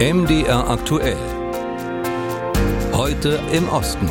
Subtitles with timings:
[0.00, 1.18] MDR aktuell.
[2.94, 4.06] Heute im Osten.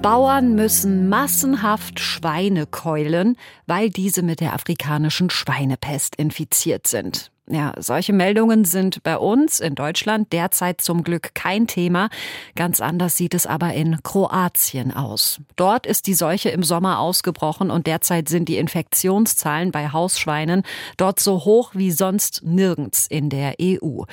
[0.00, 3.36] Bauern müssen massenhaft Schweine keulen,
[3.66, 7.30] weil diese mit der afrikanischen Schweinepest infiziert sind.
[7.46, 12.08] Ja, solche Meldungen sind bei uns in Deutschland derzeit zum Glück kein Thema.
[12.56, 15.42] Ganz anders sieht es aber in Kroatien aus.
[15.54, 20.62] Dort ist die Seuche im Sommer ausgebrochen und derzeit sind die Infektionszahlen bei Hausschweinen
[20.96, 24.04] dort so hoch wie sonst nirgends in der EU.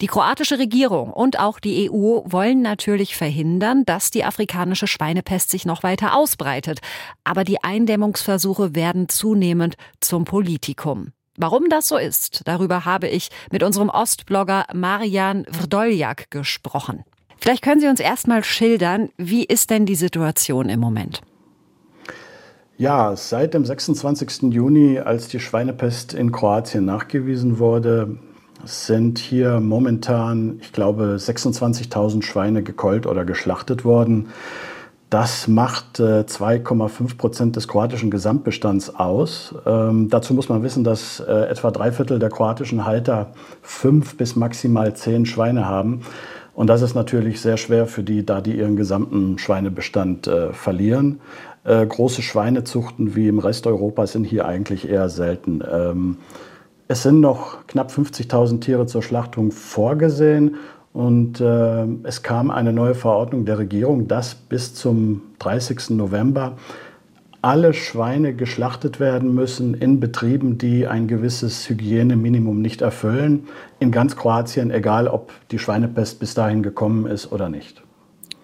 [0.00, 5.66] Die kroatische Regierung und auch die EU wollen natürlich verhindern, dass die afrikanische Schweinepest sich
[5.66, 6.80] noch weiter ausbreitet.
[7.24, 11.12] Aber die Eindämmungsversuche werden zunehmend zum Politikum.
[11.36, 17.04] Warum das so ist, darüber habe ich mit unserem Ostblogger Marian Vrdoljak gesprochen.
[17.38, 21.22] Vielleicht können Sie uns erstmal schildern, wie ist denn die Situation im Moment?
[22.76, 24.52] Ja, seit dem 26.
[24.52, 28.18] Juni, als die Schweinepest in Kroatien nachgewiesen wurde,
[28.64, 34.28] sind hier momentan, ich glaube, 26.000 Schweine gekeult oder geschlachtet worden.
[35.10, 39.52] Das macht äh, 2,5 Prozent des kroatischen Gesamtbestands aus.
[39.66, 44.36] Ähm, dazu muss man wissen, dass äh, etwa drei Viertel der kroatischen Halter fünf bis
[44.36, 46.02] maximal zehn Schweine haben.
[46.54, 51.20] Und das ist natürlich sehr schwer für die, da die ihren gesamten Schweinebestand äh, verlieren.
[51.64, 55.60] Äh, große Schweinezuchten wie im Rest Europas sind hier eigentlich eher selten.
[55.68, 56.18] Ähm,
[56.86, 60.56] es sind noch knapp 50.000 Tiere zur Schlachtung vorgesehen
[60.92, 65.90] und äh, es kam eine neue Verordnung der Regierung, dass bis zum 30.
[65.90, 66.56] November
[67.42, 73.48] alle Schweine geschlachtet werden müssen in Betrieben, die ein gewisses Hygieneminimum nicht erfüllen.
[73.78, 77.82] In ganz Kroatien, egal ob die Schweinepest bis dahin gekommen ist oder nicht.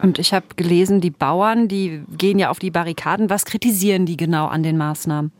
[0.00, 3.30] Und ich habe gelesen, die Bauern, die gehen ja auf die Barrikaden.
[3.30, 5.32] Was kritisieren die genau an den Maßnahmen?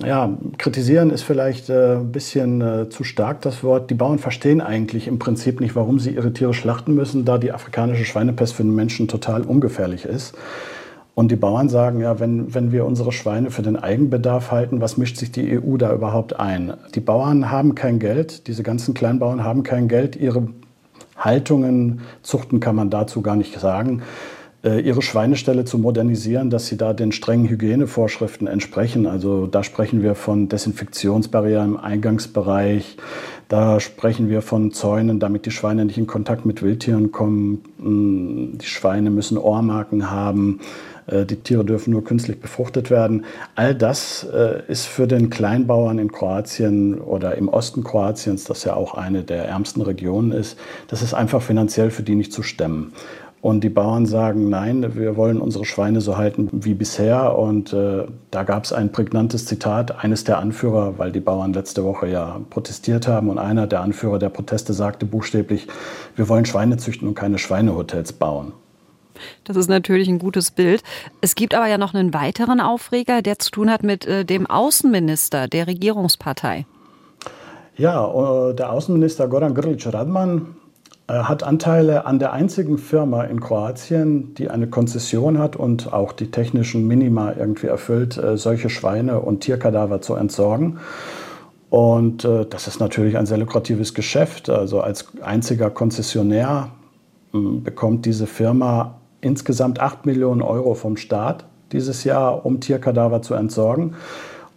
[0.00, 3.90] Ja, kritisieren ist vielleicht äh, ein bisschen äh, zu stark das Wort.
[3.90, 7.52] Die Bauern verstehen eigentlich im Prinzip nicht, warum sie ihre Tiere schlachten müssen, da die
[7.52, 10.34] afrikanische Schweinepest für den Menschen total ungefährlich ist.
[11.14, 14.96] Und die Bauern sagen, ja, wenn, wenn wir unsere Schweine für den Eigenbedarf halten, was
[14.96, 16.72] mischt sich die EU da überhaupt ein?
[16.94, 20.48] Die Bauern haben kein Geld, diese ganzen Kleinbauern haben kein Geld, ihre
[21.18, 24.02] Haltungen, Zuchten kann man dazu gar nicht sagen
[24.64, 29.06] ihre Schweineställe zu modernisieren, dass sie da den strengen Hygienevorschriften entsprechen.
[29.06, 32.96] Also da sprechen wir von Desinfektionsbarrieren im Eingangsbereich,
[33.52, 37.62] da sprechen wir von Zäunen, damit die Schweine nicht in Kontakt mit Wildtieren kommen.
[37.76, 40.60] Mm, die Schweine müssen Ohrmarken haben.
[41.06, 43.26] Äh, die Tiere dürfen nur künstlich befruchtet werden.
[43.54, 48.74] All das äh, ist für den Kleinbauern in Kroatien oder im Osten Kroatiens, das ja
[48.74, 50.58] auch eine der ärmsten Regionen ist,
[50.88, 52.94] das ist einfach finanziell für die nicht zu stemmen.
[53.42, 57.36] Und die Bauern sagen, nein, wir wollen unsere Schweine so halten wie bisher.
[57.36, 61.82] Und äh, da gab es ein prägnantes Zitat eines der Anführer, weil die Bauern letzte
[61.82, 63.28] Woche ja protestiert haben.
[63.28, 65.66] Und einer der Anführer der Proteste sagte buchstäblich,
[66.14, 68.52] wir wollen Schweine züchten und keine Schweinehotels bauen.
[69.42, 70.84] Das ist natürlich ein gutes Bild.
[71.20, 74.46] Es gibt aber ja noch einen weiteren Aufreger, der zu tun hat mit äh, dem
[74.46, 76.64] Außenminister der Regierungspartei.
[77.76, 80.54] Ja, äh, der Außenminister Goran Grlic Radman
[81.14, 86.30] hat Anteile an der einzigen Firma in Kroatien, die eine Konzession hat und auch die
[86.30, 90.78] technischen Minima irgendwie erfüllt, äh, solche Schweine und Tierkadaver zu entsorgen.
[91.70, 94.50] Und äh, das ist natürlich ein sehr lukratives Geschäft.
[94.50, 96.68] Also als einziger Konzessionär
[97.32, 103.34] hm, bekommt diese Firma insgesamt 8 Millionen Euro vom Staat dieses Jahr, um Tierkadaver zu
[103.34, 103.94] entsorgen.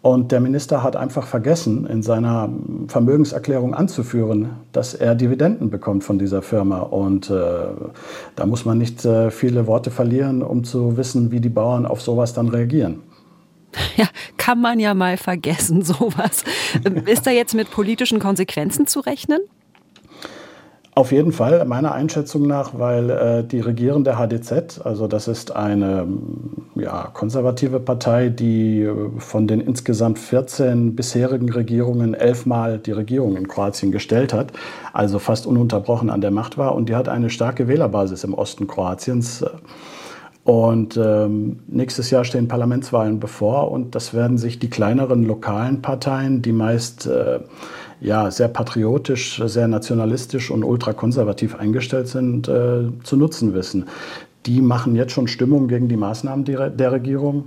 [0.06, 2.48] Und der Minister hat einfach vergessen, in seiner
[2.88, 6.82] Vermögenserklärung anzuführen, dass er Dividenden bekommt von dieser Firma.
[6.82, 7.34] Und äh,
[8.36, 12.04] da muss man nicht äh, viele Worte verlieren, um zu wissen, wie die Bauern auf
[12.04, 13.02] sowas dann reagieren.
[13.98, 14.06] Ja,
[14.38, 16.44] kann man ja mal vergessen, sowas.
[17.08, 19.40] Ist da jetzt mit politischen Konsequenzen zu rechnen?
[20.98, 26.08] Auf jeden Fall, meiner Einschätzung nach, weil äh, die regierende HDZ, also das ist eine
[26.76, 33.50] ja, konservative Partei, die äh, von den insgesamt 14 bisherigen Regierungen elfmal die Regierung in
[33.50, 34.54] Kroatien gestellt hat,
[34.94, 36.74] also fast ununterbrochen an der Macht war.
[36.74, 39.44] Und die hat eine starke Wählerbasis im Osten Kroatiens.
[40.46, 46.42] Und ähm, nächstes Jahr stehen Parlamentswahlen bevor und das werden sich die kleineren lokalen Parteien,
[46.42, 47.40] die meist äh,
[48.02, 53.86] ja, sehr patriotisch, sehr nationalistisch und ultrakonservativ eingestellt sind, äh, zu nutzen wissen.
[54.46, 57.46] die machen jetzt schon Stimmung gegen die Maßnahmen der Regierung.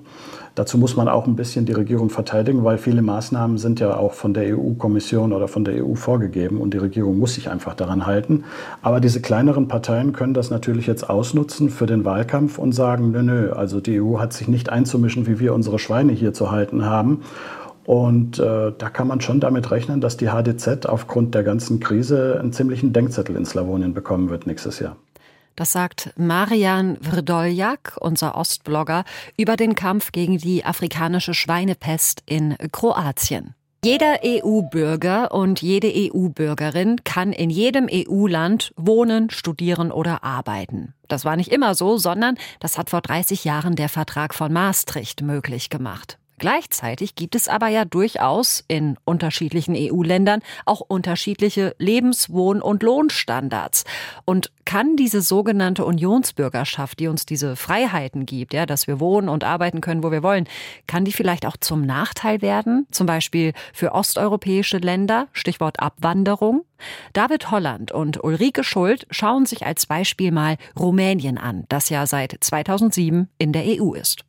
[0.59, 4.13] Dazu muss man auch ein bisschen die Regierung verteidigen, weil viele Maßnahmen sind ja auch
[4.13, 8.07] von der EU-Kommission oder von der EU vorgegeben und die Regierung muss sich einfach daran
[8.07, 8.43] halten.
[8.83, 13.23] Aber diese kleineren Parteien können das natürlich jetzt ausnutzen für den Wahlkampf und sagen, nö,
[13.23, 16.85] nö, also die EU hat sich nicht einzumischen, wie wir unsere Schweine hier zu halten
[16.85, 17.23] haben.
[17.89, 22.37] Und äh, da kann man schon damit rechnen, dass die HDZ aufgrund der ganzen Krise
[22.39, 24.97] einen ziemlichen Denkzettel in Slawonien bekommen wird nächstes Jahr.
[25.57, 29.05] Das sagt Marian Vrdoljak, unser Ostblogger,
[29.39, 33.55] über den Kampf gegen die afrikanische Schweinepest in Kroatien.
[33.83, 40.93] Jeder EU-Bürger und jede EU-Bürgerin kann in jedem EU-Land wohnen, studieren oder arbeiten.
[41.09, 45.23] Das war nicht immer so, sondern das hat vor 30 Jahren der Vertrag von Maastricht
[45.23, 46.19] möglich gemacht.
[46.39, 53.85] Gleichzeitig gibt es aber ja durchaus in unterschiedlichen EU-Ländern auch unterschiedliche Lebens-, Wohn- und Lohnstandards.
[54.25, 59.43] Und kann diese sogenannte Unionsbürgerschaft, die uns diese Freiheiten gibt, ja, dass wir wohnen und
[59.43, 60.47] arbeiten können, wo wir wollen,
[60.87, 62.87] kann die vielleicht auch zum Nachteil werden?
[62.91, 66.65] Zum Beispiel für osteuropäische Länder, Stichwort Abwanderung?
[67.13, 72.37] David Holland und Ulrike Schuld schauen sich als Beispiel mal Rumänien an, das ja seit
[72.39, 74.25] 2007 in der EU ist.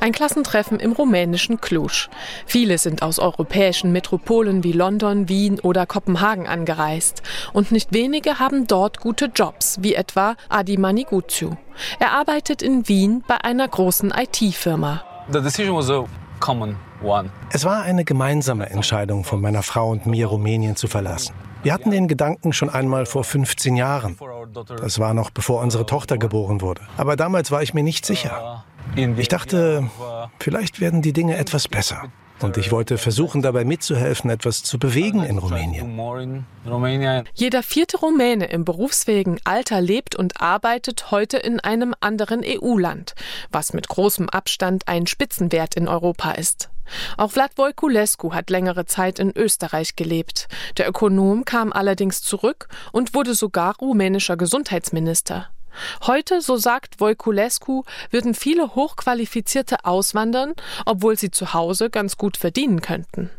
[0.00, 2.08] Ein Klassentreffen im rumänischen Cluj.
[2.46, 7.22] Viele sind aus europäischen Metropolen wie London, Wien oder Kopenhagen angereist.
[7.52, 11.50] Und nicht wenige haben dort gute Jobs, wie etwa Adi Maniguciu.
[11.98, 15.02] Er arbeitet in Wien bei einer großen IT-Firma.
[17.52, 21.34] Es war eine gemeinsame Entscheidung von meiner Frau und mir, Rumänien zu verlassen.
[21.62, 24.16] Wir hatten den Gedanken schon einmal vor 15 Jahren.
[24.80, 26.80] Das war noch bevor unsere Tochter geboren wurde.
[26.96, 28.64] Aber damals war ich mir nicht sicher.
[28.96, 29.88] Ich dachte,
[30.38, 32.10] vielleicht werden die Dinge etwas besser.
[32.42, 36.46] Und ich wollte versuchen, dabei mitzuhelfen, etwas zu bewegen in Rumänien.
[37.34, 43.14] Jeder vierte Rumäne im berufsfähigen Alter lebt und arbeitet heute in einem anderen EU-Land,
[43.52, 46.70] was mit großem Abstand ein Spitzenwert in Europa ist.
[47.16, 50.48] Auch Vlad Voiculescu hat längere Zeit in Österreich gelebt.
[50.78, 55.50] Der Ökonom kam allerdings zurück und wurde sogar rumänischer Gesundheitsminister.
[56.06, 60.54] Heute, so sagt Voiculescu, würden viele Hochqualifizierte auswandern,
[60.86, 63.30] obwohl sie zu Hause ganz gut verdienen könnten.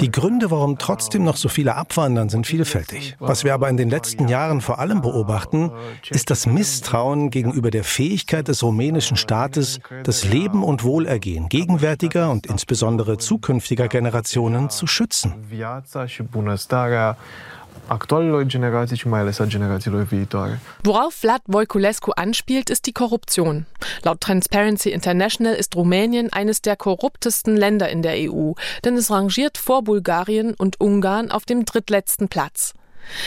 [0.00, 3.16] Die Gründe, warum trotzdem noch so viele abwandern, sind vielfältig.
[3.20, 5.70] Was wir aber in den letzten Jahren vor allem beobachten,
[6.10, 12.46] ist das Misstrauen gegenüber der Fähigkeit des rumänischen Staates, das Leben und Wohlergehen gegenwärtiger und
[12.46, 15.34] insbesondere zukünftiger Generationen zu schützen
[17.88, 20.60] actualelor generații și mai ales a generațiilor viitoare.
[20.82, 23.66] Worauf Vlad Voiculescu anspielt, ist die Korruption.
[24.02, 29.58] Laut Transparency International ist Rumänien eines der korruptesten Länder in der EU, denn es rangiert
[29.58, 32.74] vor Bulgarien und Ungarn auf dem drittletzten Platz.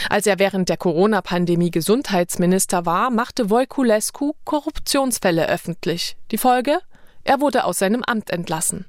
[0.08, 6.16] Als er während der Corona-Pandemie Gesundheitsminister war, machte Voiculescu Korruptionsfälle öffentlich.
[6.30, 6.78] Die Folge?
[7.24, 8.86] Er wurde aus seinem Amt entlassen.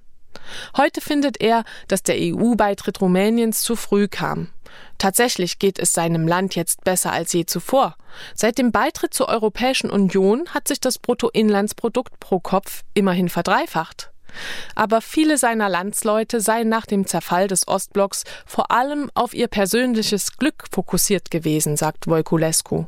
[0.77, 4.49] Heute findet er, dass der EU-Beitritt Rumäniens zu früh kam.
[4.97, 7.95] Tatsächlich geht es seinem Land jetzt besser als je zuvor.
[8.33, 14.11] Seit dem Beitritt zur Europäischen Union hat sich das Bruttoinlandsprodukt pro Kopf immerhin verdreifacht.
[14.75, 20.37] Aber viele seiner Landsleute seien nach dem Zerfall des Ostblocks vor allem auf ihr persönliches
[20.37, 22.85] Glück fokussiert gewesen, sagt Voiculescu.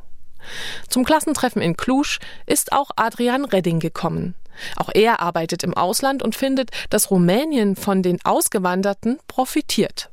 [0.90, 4.36] Zum Klassentreffen in Cluj ist auch Adrian Redding gekommen.
[4.75, 10.10] Auch er arbeitet im Ausland und findet, dass Rumänien von den Ausgewanderten profitiert.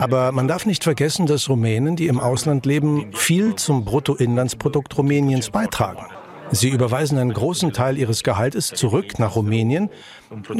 [0.00, 5.50] Aber man darf nicht vergessen, dass Rumänen, die im Ausland leben, viel zum Bruttoinlandsprodukt Rumäniens
[5.50, 6.06] beitragen.
[6.52, 9.88] Sie überweisen einen großen Teil ihres Gehaltes zurück nach Rumänien,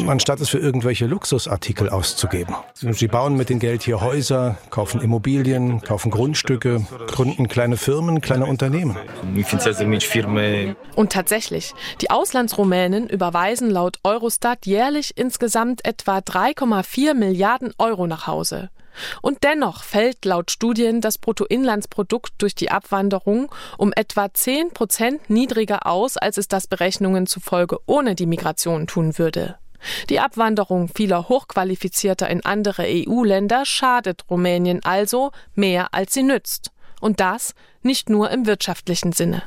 [0.07, 2.55] anstatt es für irgendwelche Luxusartikel auszugeben.
[2.75, 8.47] Sie bauen mit dem Geld hier Häuser, kaufen Immobilien, kaufen Grundstücke, gründen kleine Firmen, kleine
[8.47, 8.97] Unternehmen.
[10.97, 18.71] Und tatsächlich, die Auslandsrumänen überweisen laut Eurostat jährlich insgesamt etwa 3,4 Milliarden Euro nach Hause.
[19.23, 25.87] Und dennoch fällt laut Studien das Bruttoinlandsprodukt durch die Abwanderung um etwa 10 Prozent niedriger
[25.87, 29.57] aus, als es das Berechnungen zufolge ohne die Migration tun würde.
[30.09, 36.71] Die Abwanderung vieler Hochqualifizierter in andere EU-Länder schadet Rumänien also mehr, als sie nützt.
[37.01, 39.43] Und das nicht nur im wirtschaftlichen Sinne.